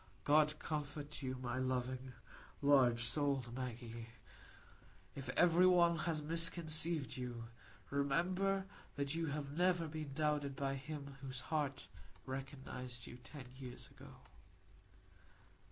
"God 0.23 0.57
comfort 0.57 1.21
you, 1.21 1.37
my 1.43 1.59
loving, 1.59 2.13
large 2.63 3.03
souled 3.03 3.55
Maggie. 3.55 4.07
If 5.13 5.29
every 5.37 5.67
one 5.67 5.91
else 5.91 6.05
has 6.05 6.23
misconceived 6.23 7.17
you, 7.17 7.43
remember 7.91 8.65
that 8.95 9.13
you 9.13 9.27
have 9.27 9.55
never 9.55 9.87
been 9.87 10.11
doubted 10.13 10.55
by 10.55 10.73
him 10.73 11.17
whose 11.21 11.41
heart 11.53 11.87
recognised 12.25 13.05
you 13.05 13.17
ten 13.17 13.45
years 13.59 13.91
ago. 13.91 14.15